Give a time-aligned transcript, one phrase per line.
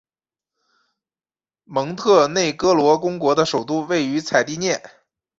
[1.63, 4.83] 蒙特内哥罗公国的首都位于采蒂涅。